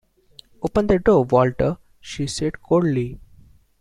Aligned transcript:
“Open 0.63 0.87
the 0.87 0.97
door, 0.97 1.25
Walter,” 1.25 1.77
she 1.99 2.25
said 2.25 2.59
coldly. 2.63 3.19